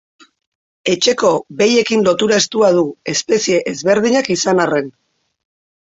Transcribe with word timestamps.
Etxeko 0.93 1.33
behiekin 1.59 2.07
lotura 2.09 2.41
estua 2.45 2.73
du, 2.79 2.87
espezie 3.17 3.63
ezberdinak 3.77 4.35
izan 4.41 4.69
arren. 4.69 4.93